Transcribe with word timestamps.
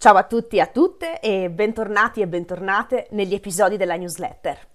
Ciao 0.00 0.14
a 0.14 0.22
tutti 0.22 0.58
e 0.58 0.60
a 0.60 0.68
tutte 0.68 1.18
e 1.18 1.50
bentornati 1.50 2.20
e 2.20 2.28
bentornate 2.28 3.08
negli 3.10 3.34
episodi 3.34 3.76
della 3.76 3.96
newsletter. 3.96 4.68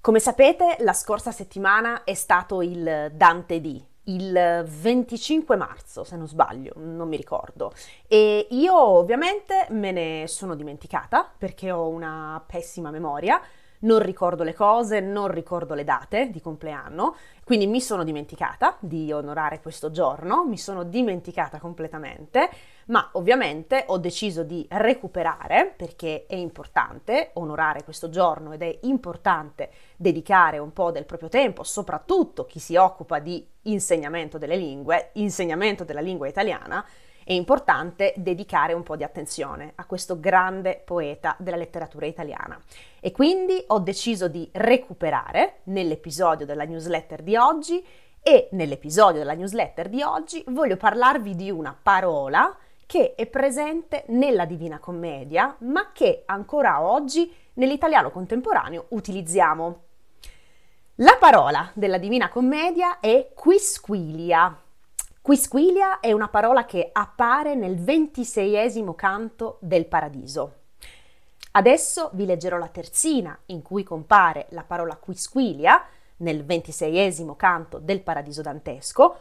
Come 0.00 0.20
sapete, 0.20 0.76
la 0.78 0.92
scorsa 0.92 1.32
settimana 1.32 2.04
è 2.04 2.14
stato 2.14 2.62
il 2.62 3.10
Dante 3.12 3.60
D, 3.60 3.84
il 4.04 4.64
25 4.64 5.56
marzo, 5.56 6.04
se 6.04 6.14
non 6.14 6.28
sbaglio, 6.28 6.74
non 6.76 7.08
mi 7.08 7.16
ricordo. 7.16 7.72
E 8.06 8.46
io 8.50 8.76
ovviamente 8.76 9.66
me 9.70 9.90
ne 9.90 10.28
sono 10.28 10.54
dimenticata 10.54 11.28
perché 11.36 11.72
ho 11.72 11.88
una 11.88 12.40
pessima 12.46 12.92
memoria, 12.92 13.42
non 13.82 14.00
ricordo 14.00 14.42
le 14.42 14.54
cose, 14.54 15.00
non 15.00 15.28
ricordo 15.28 15.74
le 15.74 15.84
date 15.84 16.30
di 16.30 16.40
compleanno, 16.40 17.14
quindi 17.44 17.66
mi 17.66 17.80
sono 17.80 18.04
dimenticata 18.04 18.76
di 18.80 19.12
onorare 19.12 19.60
questo 19.60 19.90
giorno, 19.90 20.44
mi 20.44 20.58
sono 20.58 20.84
dimenticata 20.84 21.58
completamente, 21.58 22.48
ma 22.86 23.08
ovviamente 23.12 23.84
ho 23.88 23.98
deciso 23.98 24.42
di 24.42 24.66
recuperare 24.70 25.72
perché 25.76 26.26
è 26.26 26.34
importante 26.34 27.30
onorare 27.34 27.84
questo 27.84 28.08
giorno 28.08 28.52
ed 28.52 28.62
è 28.62 28.78
importante 28.82 29.70
dedicare 29.96 30.58
un 30.58 30.72
po' 30.72 30.90
del 30.90 31.04
proprio 31.04 31.28
tempo, 31.28 31.62
soprattutto 31.62 32.46
chi 32.46 32.58
si 32.58 32.76
occupa 32.76 33.18
di 33.18 33.46
insegnamento 33.62 34.38
delle 34.38 34.56
lingue, 34.56 35.10
insegnamento 35.14 35.84
della 35.84 36.00
lingua 36.00 36.28
italiana, 36.28 36.84
è 37.24 37.32
importante 37.32 38.12
dedicare 38.16 38.72
un 38.72 38.82
po' 38.82 38.96
di 38.96 39.04
attenzione 39.04 39.72
a 39.76 39.84
questo 39.84 40.18
grande 40.18 40.80
poeta 40.84 41.36
della 41.38 41.56
letteratura 41.56 42.06
italiana. 42.06 42.60
E 43.00 43.10
quindi 43.10 43.62
ho 43.68 43.78
deciso 43.78 44.28
di 44.28 44.48
recuperare 44.52 45.60
nell'episodio 45.64 46.46
della 46.46 46.64
newsletter 46.64 47.22
di 47.22 47.36
oggi 47.36 47.84
e 48.22 48.48
nell'episodio 48.52 49.18
della 49.18 49.34
newsletter 49.34 49.88
di 49.88 50.02
oggi 50.02 50.44
voglio 50.48 50.76
parlarvi 50.76 51.34
di 51.34 51.50
una 51.50 51.76
parola 51.80 52.56
che 52.86 53.14
è 53.14 53.26
presente 53.26 54.04
nella 54.08 54.44
Divina 54.44 54.78
Commedia, 54.78 55.56
ma 55.60 55.92
che 55.92 56.22
ancora 56.26 56.82
oggi 56.82 57.34
nell'italiano 57.54 58.10
contemporaneo 58.10 58.86
utilizziamo. 58.90 59.80
La 60.96 61.16
parola 61.18 61.70
della 61.74 61.96
Divina 61.96 62.28
Commedia 62.28 63.00
è 63.00 63.30
quisquilia 63.34 64.61
Quisquilia 65.22 66.00
è 66.00 66.10
una 66.10 66.26
parola 66.26 66.64
che 66.64 66.90
appare 66.90 67.54
nel 67.54 67.78
ventiseiesimo 67.78 68.96
canto 68.96 69.58
del 69.60 69.86
Paradiso. 69.86 70.54
Adesso 71.52 72.10
vi 72.14 72.26
leggerò 72.26 72.56
la 72.56 72.66
terzina 72.66 73.38
in 73.46 73.62
cui 73.62 73.84
compare 73.84 74.46
la 74.48 74.64
parola 74.64 74.96
quisquilia 74.96 75.80
nel 76.16 76.44
ventiseiesimo 76.44 77.36
canto 77.36 77.78
del 77.78 78.02
Paradiso 78.02 78.42
dantesco. 78.42 79.16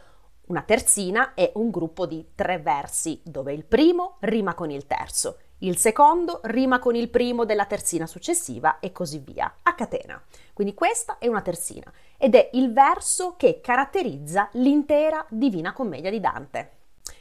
Una 0.47 0.63
terzina 0.63 1.35
è 1.35 1.51
un 1.53 1.69
gruppo 1.69 2.07
di 2.07 2.31
tre 2.33 2.57
versi 2.57 3.21
dove 3.23 3.53
il 3.53 3.63
primo 3.63 4.15
rima 4.21 4.55
con 4.55 4.71
il 4.71 4.87
terzo, 4.87 5.37
il 5.63 5.77
secondo 5.77 6.39
rima 6.43 6.79
con 6.79 6.95
il 6.95 7.09
primo 7.09 7.45
della 7.45 7.65
terzina 7.65 8.07
successiva 8.07 8.79
e 8.79 8.91
così 8.91 9.19
via, 9.19 9.57
a 9.61 9.75
catena. 9.75 10.21
Quindi 10.53 10.73
questa 10.73 11.17
è 11.19 11.27
una 11.27 11.41
terzina 11.41 11.91
ed 12.17 12.35
è 12.35 12.49
il 12.53 12.71
verso 12.73 13.35
che 13.37 13.59
caratterizza 13.61 14.49
l'intera 14.53 15.25
Divina 15.29 15.73
Commedia 15.73 16.09
di 16.09 16.19
Dante. 16.19 16.71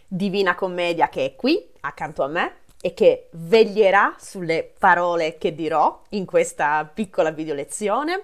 Divina 0.07 0.55
Commedia 0.55 1.09
che 1.09 1.25
è 1.25 1.37
qui, 1.37 1.71
accanto 1.81 2.23
a 2.23 2.29
me, 2.29 2.55
e 2.81 2.95
che 2.95 3.29
veglierà 3.33 4.15
sulle 4.19 4.73
parole 4.79 5.37
che 5.37 5.55
dirò 5.55 6.03
in 6.11 6.25
questa 6.25 6.91
piccola 6.93 7.31
video 7.31 7.55
lezione. 7.55 8.23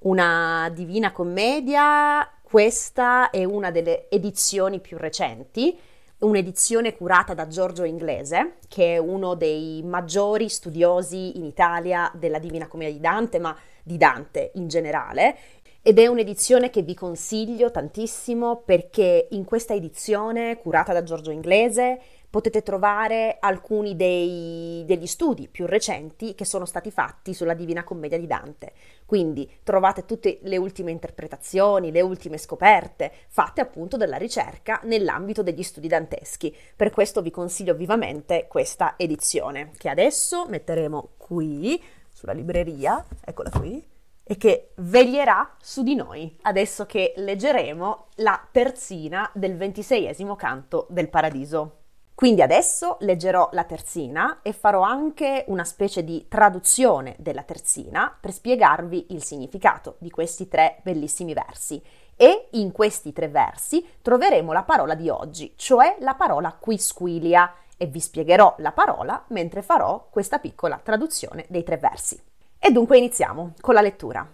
Una 0.00 0.70
Divina 0.72 1.12
Commedia, 1.12 2.26
questa 2.42 3.28
è 3.28 3.44
una 3.44 3.70
delle 3.70 4.08
edizioni 4.08 4.80
più 4.80 4.96
recenti, 4.96 5.78
un'edizione 6.20 6.96
curata 6.96 7.34
da 7.34 7.46
Giorgio 7.46 7.84
Inglese, 7.84 8.54
che 8.68 8.94
è 8.94 8.98
uno 8.98 9.34
dei 9.34 9.82
maggiori 9.84 10.48
studiosi 10.48 11.38
in 11.38 11.44
Italia 11.44 12.10
della 12.14 12.38
Divina 12.38 12.66
Commedia 12.66 12.94
di 12.94 13.00
Dante, 13.00 13.38
ma 13.38 13.56
di 13.82 13.96
Dante 13.96 14.50
in 14.54 14.68
generale, 14.68 15.36
ed 15.80 15.98
è 15.98 16.06
un'edizione 16.06 16.70
che 16.70 16.82
vi 16.82 16.94
consiglio 16.94 17.70
tantissimo 17.70 18.62
perché 18.64 19.28
in 19.30 19.44
questa 19.44 19.74
edizione, 19.74 20.58
curata 20.58 20.92
da 20.92 21.02
Giorgio 21.02 21.30
Inglese, 21.30 22.00
potete 22.30 22.62
trovare 22.62 23.38
alcuni 23.40 23.96
dei, 23.96 24.84
degli 24.86 25.06
studi 25.06 25.48
più 25.48 25.66
recenti 25.66 26.34
che 26.34 26.44
sono 26.44 26.66
stati 26.66 26.90
fatti 26.90 27.32
sulla 27.32 27.54
Divina 27.54 27.84
Commedia 27.84 28.18
di 28.18 28.26
Dante. 28.26 28.72
Quindi 29.06 29.50
trovate 29.62 30.04
tutte 30.04 30.38
le 30.42 30.56
ultime 30.56 30.90
interpretazioni, 30.90 31.90
le 31.90 32.02
ultime 32.02 32.36
scoperte 32.36 33.12
fatte 33.28 33.60
appunto 33.60 33.96
dalla 33.96 34.18
ricerca 34.18 34.80
nell'ambito 34.84 35.42
degli 35.42 35.62
studi 35.62 35.88
danteschi. 35.88 36.54
Per 36.76 36.90
questo 36.90 37.22
vi 37.22 37.30
consiglio 37.30 37.74
vivamente 37.74 38.46
questa 38.48 38.94
edizione 38.96 39.70
che 39.76 39.88
adesso 39.88 40.46
metteremo 40.46 41.10
qui 41.16 41.82
sulla 42.12 42.32
libreria, 42.32 43.04
eccola 43.24 43.50
qui 43.50 43.96
e 44.30 44.36
che 44.36 44.72
veglierà 44.76 45.56
su 45.58 45.82
di 45.82 45.94
noi 45.94 46.36
adesso 46.42 46.84
che 46.84 47.14
leggeremo 47.16 48.08
la 48.16 48.46
terzina 48.52 49.30
del 49.32 49.56
ventiseiesimo 49.56 50.36
canto 50.36 50.86
del 50.90 51.08
Paradiso. 51.08 51.77
Quindi 52.18 52.42
adesso 52.42 52.96
leggerò 53.02 53.48
la 53.52 53.62
terzina 53.62 54.40
e 54.42 54.52
farò 54.52 54.80
anche 54.80 55.44
una 55.46 55.62
specie 55.62 56.02
di 56.02 56.26
traduzione 56.26 57.14
della 57.16 57.44
terzina 57.44 58.12
per 58.20 58.32
spiegarvi 58.32 59.06
il 59.10 59.22
significato 59.22 59.94
di 59.98 60.10
questi 60.10 60.48
tre 60.48 60.80
bellissimi 60.82 61.32
versi. 61.32 61.80
E 62.16 62.48
in 62.54 62.72
questi 62.72 63.12
tre 63.12 63.28
versi 63.28 63.86
troveremo 64.02 64.50
la 64.50 64.64
parola 64.64 64.96
di 64.96 65.08
oggi, 65.08 65.52
cioè 65.54 65.94
la 66.00 66.14
parola 66.14 66.54
quisquilia, 66.54 67.54
e 67.76 67.86
vi 67.86 68.00
spiegherò 68.00 68.56
la 68.58 68.72
parola 68.72 69.24
mentre 69.28 69.62
farò 69.62 70.08
questa 70.10 70.40
piccola 70.40 70.80
traduzione 70.82 71.46
dei 71.48 71.62
tre 71.62 71.76
versi. 71.76 72.20
E 72.58 72.72
dunque 72.72 72.98
iniziamo 72.98 73.52
con 73.60 73.74
la 73.74 73.80
lettura. 73.80 74.28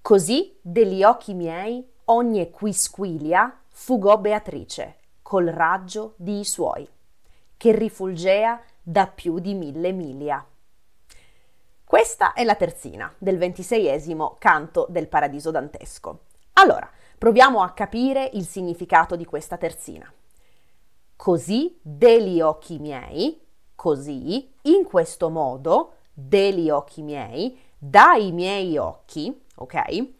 Così 0.00 0.58
degli 0.62 1.04
occhi 1.04 1.34
miei 1.34 1.86
ogni 2.06 2.50
quisquilia 2.50 3.54
fugò 3.68 4.16
Beatrice 4.16 5.00
col 5.26 5.46
raggio 5.46 6.14
di 6.18 6.44
suoi, 6.44 6.88
che 7.56 7.72
rifulgea 7.72 8.62
da 8.80 9.08
più 9.08 9.40
di 9.40 9.54
mille 9.54 9.90
miglia. 9.90 10.46
Questa 11.82 12.32
è 12.32 12.44
la 12.44 12.54
terzina 12.54 13.12
del 13.18 13.36
ventiseiesimo 13.36 14.36
canto 14.38 14.86
del 14.88 15.08
paradiso 15.08 15.50
dantesco. 15.50 16.26
Allora, 16.52 16.88
proviamo 17.18 17.60
a 17.60 17.72
capire 17.72 18.30
il 18.34 18.46
significato 18.46 19.16
di 19.16 19.24
questa 19.24 19.56
terzina. 19.56 20.08
Così 21.16 21.76
degli 21.82 22.40
occhi 22.40 22.78
miei, 22.78 23.44
così, 23.74 24.54
in 24.62 24.84
questo 24.84 25.28
modo, 25.28 25.94
degli 26.12 26.70
occhi 26.70 27.02
miei, 27.02 27.58
dai 27.76 28.30
miei 28.30 28.78
occhi, 28.78 29.42
ok? 29.56 30.15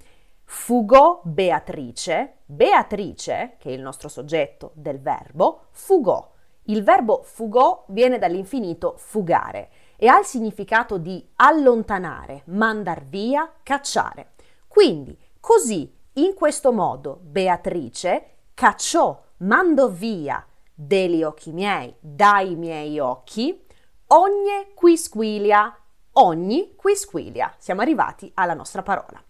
Fugò 0.49 1.21
Beatrice, 1.25 2.37
Beatrice, 2.47 3.57
che 3.59 3.71
è 3.71 3.73
il 3.73 3.83
nostro 3.83 4.09
soggetto 4.09 4.71
del 4.75 5.01
verbo, 5.01 5.67
fugò. 5.73 6.33
Il 6.69 6.85
verbo 6.85 7.23
fugò 7.25 7.85
viene 7.89 8.19
dall'infinito 8.19 8.95
fugare 8.97 9.71
e 9.97 10.07
ha 10.07 10.19
il 10.21 10.25
significato 10.25 10.99
di 10.99 11.25
allontanare, 11.35 12.43
mandar 12.47 13.05
via, 13.05 13.53
cacciare. 13.63 14.35
Quindi, 14.69 15.19
così, 15.41 15.93
in 16.15 16.33
questo 16.35 16.73
modo, 16.73 17.19
Beatrice 17.23 18.27
cacciò, 18.55 19.21
mandò 19.39 19.89
via 19.89 20.47
degli 20.73 21.25
occhi 21.25 21.51
miei, 21.51 21.93
dai 21.99 22.55
miei 22.55 23.01
occhi, 23.01 23.67
ogni 24.09 24.73
quisquilia 24.75 25.77
ogni 26.19 26.75
quisquilia. 26.77 27.55
Siamo 27.59 27.81
arrivati 27.81 28.31
alla 28.35 28.55
nostra 28.55 28.83
parola. 28.83 29.23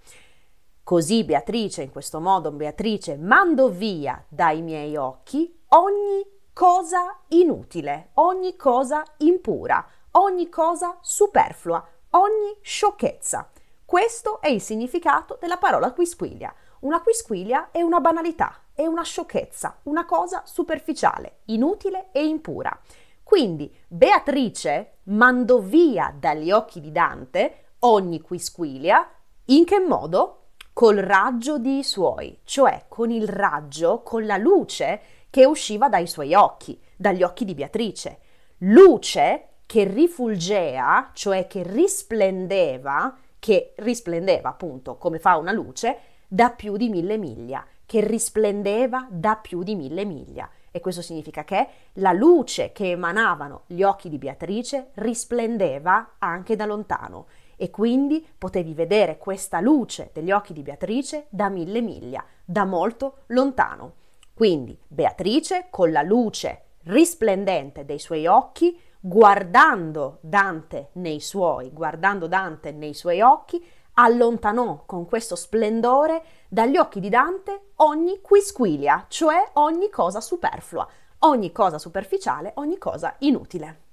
Così 0.86 1.24
Beatrice, 1.24 1.82
in 1.82 1.90
questo 1.90 2.20
modo 2.20 2.52
Beatrice, 2.52 3.16
mando 3.16 3.70
via 3.70 4.24
dai 4.28 4.62
miei 4.62 4.94
occhi 4.94 5.62
ogni 5.70 6.24
cosa 6.52 7.22
inutile, 7.30 8.10
ogni 8.14 8.54
cosa 8.54 9.02
impura, 9.16 9.84
ogni 10.12 10.48
cosa 10.48 10.96
superflua, 11.00 11.84
ogni 12.10 12.56
sciocchezza. 12.60 13.50
Questo 13.84 14.40
è 14.40 14.46
il 14.46 14.60
significato 14.60 15.36
della 15.40 15.56
parola 15.56 15.90
quisquilia. 15.90 16.54
Una 16.82 17.02
quisquilia 17.02 17.72
è 17.72 17.82
una 17.82 17.98
banalità, 17.98 18.54
è 18.72 18.86
una 18.86 19.02
sciocchezza, 19.02 19.80
una 19.86 20.04
cosa 20.04 20.44
superficiale, 20.46 21.38
inutile 21.46 22.10
e 22.12 22.24
impura. 22.24 22.80
Quindi 23.24 23.76
Beatrice 23.88 24.98
mandò 25.06 25.58
via 25.58 26.14
dagli 26.16 26.52
occhi 26.52 26.80
di 26.80 26.92
Dante 26.92 27.70
ogni 27.80 28.20
quisquilia, 28.20 29.10
in 29.46 29.64
che 29.64 29.80
modo? 29.80 30.42
Col 30.76 30.96
raggio 30.96 31.56
di 31.58 31.82
suoi, 31.82 32.40
cioè 32.44 32.84
con 32.86 33.10
il 33.10 33.26
raggio, 33.26 34.02
con 34.02 34.26
la 34.26 34.36
luce 34.36 35.00
che 35.30 35.46
usciva 35.46 35.88
dai 35.88 36.06
suoi 36.06 36.34
occhi, 36.34 36.78
dagli 36.94 37.22
occhi 37.22 37.46
di 37.46 37.54
Beatrice. 37.54 38.18
Luce 38.58 39.46
che 39.64 39.84
rifulgea, 39.84 41.12
cioè 41.14 41.46
che 41.46 41.62
risplendeva, 41.62 43.16
che 43.38 43.72
risplendeva 43.76 44.50
appunto 44.50 44.98
come 44.98 45.18
fa 45.18 45.38
una 45.38 45.50
luce, 45.50 45.98
da 46.28 46.50
più 46.50 46.76
di 46.76 46.90
mille 46.90 47.16
miglia, 47.16 47.64
che 47.86 48.06
risplendeva 48.06 49.06
da 49.10 49.36
più 49.36 49.62
di 49.62 49.74
mille 49.74 50.04
miglia. 50.04 50.46
e 50.76 50.80
questo 50.80 51.00
significa 51.00 51.42
che 51.42 51.68
la 51.94 52.12
luce 52.12 52.72
che 52.72 52.90
emanavano 52.90 53.62
gli 53.64 53.82
occhi 53.82 54.10
di 54.10 54.18
Beatrice 54.18 54.90
risplendeva 54.96 56.16
anche 56.18 56.54
da 56.54 56.66
lontano 56.66 57.28
e 57.56 57.70
quindi 57.70 58.26
potevi 58.36 58.74
vedere 58.74 59.18
questa 59.18 59.60
luce 59.60 60.10
degli 60.12 60.30
occhi 60.30 60.52
di 60.52 60.62
Beatrice 60.62 61.26
da 61.30 61.48
mille 61.48 61.80
miglia, 61.80 62.24
da 62.44 62.64
molto 62.64 63.22
lontano. 63.28 63.94
Quindi 64.34 64.78
Beatrice, 64.86 65.68
con 65.70 65.90
la 65.90 66.02
luce 66.02 66.64
risplendente 66.84 67.84
dei 67.84 67.98
suoi 67.98 68.26
occhi, 68.26 68.78
guardando 69.00 70.18
Dante 70.20 70.90
nei 70.94 71.20
suoi, 71.20 71.70
guardando 71.72 72.26
Dante 72.26 72.72
nei 72.72 72.94
suoi 72.94 73.20
occhi, 73.20 73.64
allontanò 73.94 74.82
con 74.84 75.06
questo 75.06 75.36
splendore 75.36 76.22
dagli 76.48 76.76
occhi 76.76 77.00
di 77.00 77.08
Dante 77.08 77.68
ogni 77.76 78.20
quisquilia, 78.20 79.06
cioè 79.08 79.50
ogni 79.54 79.88
cosa 79.88 80.20
superflua, 80.20 80.86
ogni 81.20 81.50
cosa 81.50 81.78
superficiale, 81.78 82.52
ogni 82.56 82.78
cosa 82.78 83.14
inutile. 83.20 83.85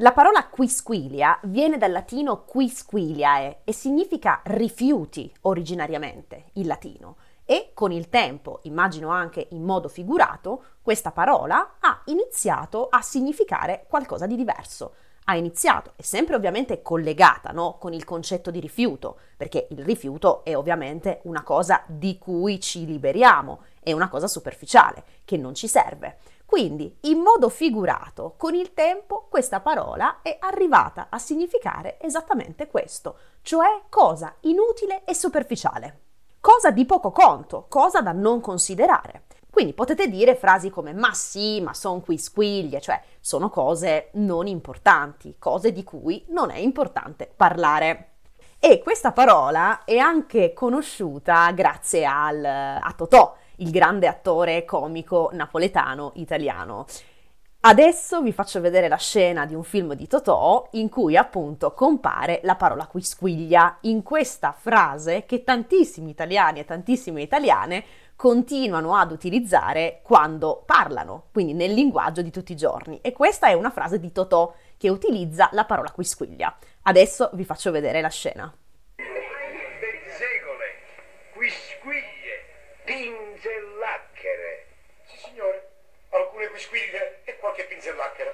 La 0.00 0.12
parola 0.12 0.48
quisquilia 0.48 1.38
viene 1.44 1.78
dal 1.78 1.90
latino 1.90 2.44
quisquiliae 2.44 3.60
e 3.64 3.72
significa 3.72 4.42
rifiuti 4.44 5.32
originariamente 5.42 6.50
in 6.54 6.66
latino 6.66 7.16
e 7.46 7.70
con 7.72 7.92
il 7.92 8.10
tempo, 8.10 8.58
immagino 8.64 9.08
anche 9.08 9.46
in 9.52 9.62
modo 9.62 9.88
figurato, 9.88 10.64
questa 10.82 11.12
parola 11.12 11.76
ha 11.80 12.02
iniziato 12.06 12.88
a 12.90 13.00
significare 13.00 13.86
qualcosa 13.88 14.26
di 14.26 14.36
diverso. 14.36 14.96
Ha 15.28 15.36
iniziato, 15.36 15.92
è 15.96 16.02
sempre 16.02 16.36
ovviamente 16.36 16.82
collegata 16.82 17.52
no? 17.52 17.78
con 17.78 17.94
il 17.94 18.04
concetto 18.04 18.50
di 18.50 18.60
rifiuto, 18.60 19.16
perché 19.34 19.66
il 19.70 19.82
rifiuto 19.82 20.44
è 20.44 20.54
ovviamente 20.54 21.20
una 21.22 21.42
cosa 21.42 21.82
di 21.86 22.18
cui 22.18 22.60
ci 22.60 22.84
liberiamo, 22.84 23.60
è 23.80 23.92
una 23.92 24.08
cosa 24.08 24.28
superficiale, 24.28 25.04
che 25.24 25.38
non 25.38 25.54
ci 25.54 25.68
serve. 25.68 26.18
Quindi, 26.56 26.96
in 27.02 27.18
modo 27.18 27.50
figurato, 27.50 28.32
con 28.38 28.54
il 28.54 28.72
tempo, 28.72 29.26
questa 29.28 29.60
parola 29.60 30.22
è 30.22 30.38
arrivata 30.40 31.08
a 31.10 31.18
significare 31.18 31.98
esattamente 32.00 32.66
questo, 32.66 33.18
cioè 33.42 33.82
cosa 33.90 34.34
inutile 34.40 35.04
e 35.04 35.14
superficiale. 35.14 36.00
Cosa 36.40 36.70
di 36.70 36.86
poco 36.86 37.10
conto, 37.10 37.66
cosa 37.68 38.00
da 38.00 38.12
non 38.12 38.40
considerare. 38.40 39.24
Quindi 39.50 39.74
potete 39.74 40.08
dire 40.08 40.34
frasi 40.34 40.70
come 40.70 40.94
ma 40.94 41.12
sì, 41.12 41.60
ma 41.60 41.74
son 41.74 42.00
qui 42.00 42.16
squiglie, 42.16 42.80
cioè 42.80 43.02
sono 43.20 43.50
cose 43.50 44.08
non 44.14 44.46
importanti, 44.46 45.36
cose 45.38 45.72
di 45.72 45.84
cui 45.84 46.24
non 46.28 46.48
è 46.48 46.56
importante 46.56 47.30
parlare. 47.36 48.12
E 48.58 48.80
questa 48.82 49.12
parola 49.12 49.84
è 49.84 49.98
anche 49.98 50.54
conosciuta 50.54 51.50
grazie 51.50 52.06
al, 52.06 52.42
a 52.42 52.94
Totò, 52.96 53.36
il 53.56 53.70
grande 53.70 54.06
attore 54.06 54.64
comico 54.64 55.30
napoletano 55.32 56.12
italiano. 56.16 56.86
Adesso 57.60 58.22
vi 58.22 58.32
faccio 58.32 58.60
vedere 58.60 58.86
la 58.86 58.96
scena 58.96 59.44
di 59.44 59.54
un 59.54 59.64
film 59.64 59.94
di 59.94 60.06
Totò 60.06 60.68
in 60.72 60.88
cui 60.88 61.16
appunto 61.16 61.72
compare 61.72 62.38
la 62.44 62.54
parola 62.54 62.86
quisquiglia 62.86 63.78
in 63.82 64.04
questa 64.04 64.52
frase 64.52 65.24
che 65.26 65.42
tantissimi 65.42 66.10
italiani 66.10 66.60
e 66.60 66.64
tantissime 66.64 67.22
italiane 67.22 67.84
continuano 68.14 68.94
ad 68.94 69.10
utilizzare 69.10 70.00
quando 70.04 70.62
parlano, 70.64 71.24
quindi 71.32 71.54
nel 71.54 71.72
linguaggio 71.72 72.22
di 72.22 72.30
tutti 72.30 72.52
i 72.52 72.56
giorni. 72.56 73.00
E 73.00 73.12
questa 73.12 73.48
è 73.48 73.52
una 73.54 73.70
frase 73.70 73.98
di 73.98 74.12
Totò 74.12 74.54
che 74.76 74.88
utilizza 74.88 75.48
la 75.52 75.64
parola 75.64 75.90
quisquiglia. 75.90 76.56
Adesso 76.82 77.30
vi 77.32 77.44
faccio 77.44 77.72
vedere 77.72 78.00
la 78.00 78.10
scena. 78.10 78.54
quisquiglie 81.34 82.55
e 87.24 87.36
qualche 87.40 87.64
pinzellacchero. 87.64 88.30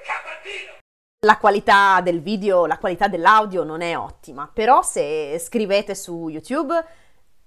La 1.25 1.37
qualità 1.37 2.01
del 2.01 2.21
video, 2.21 2.67
la 2.67 2.77
qualità 2.77 3.07
dell'audio 3.07 3.63
non 3.63 3.81
è 3.81 3.97
ottima, 3.97 4.47
però 4.53 4.83
se 4.83 5.39
scrivete 5.39 5.95
su 5.95 6.27
YouTube 6.27 6.85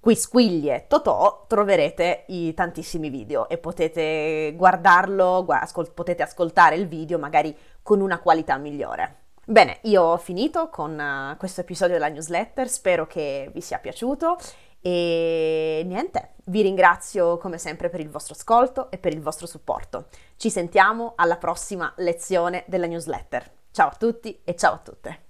Quisquiglie 0.01 0.87
Totò 0.89 1.45
troverete 1.47 2.25
i 2.29 2.53
tantissimi 2.55 3.09
video 3.09 3.49
e 3.49 3.59
potete 3.59 4.53
guardarlo, 4.57 5.45
gu- 5.45 5.93
potete 5.93 6.25
ascoltare 6.25 6.75
il 6.75 6.89
video 6.89 7.19
magari 7.19 7.57
con 7.83 8.01
una 8.01 8.19
qualità 8.19 8.57
migliore. 8.57 9.25
Bene, 9.45 9.79
io 9.83 10.03
ho 10.03 10.17
finito 10.17 10.71
con 10.71 10.99
uh, 10.99 11.37
questo 11.37 11.61
episodio 11.61 11.95
della 11.95 12.09
newsletter, 12.09 12.69
spero 12.69 13.07
che 13.07 13.49
vi 13.53 13.61
sia 13.61 13.79
piaciuto 13.79 14.39
e 14.87 15.83
niente, 15.85 16.35
vi 16.45 16.63
ringrazio 16.63 17.39
come 17.39 17.59
sempre 17.59 17.89
per 17.89 17.99
il 17.99 18.09
vostro 18.09 18.35
ascolto 18.35 18.89
e 18.93 18.99
per 18.99 19.13
il 19.13 19.21
vostro 19.21 19.49
supporto. 19.49 20.07
Ci 20.37 20.49
sentiamo 20.49 21.15
alla 21.17 21.39
prossima 21.39 21.93
lezione 21.97 22.63
della 22.69 22.87
newsletter. 22.87 23.51
Ciao 23.73 23.89
a 23.89 23.97
tutti 23.99 24.43
e 24.45 24.55
ciao 24.55 24.75
a 24.75 24.79
tutte. 24.79 25.26